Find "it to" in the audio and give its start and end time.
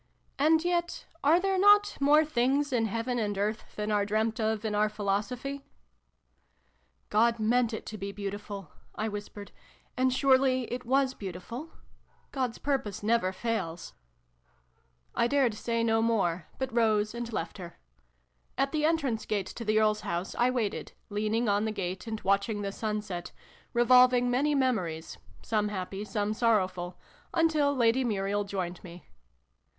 7.71-7.99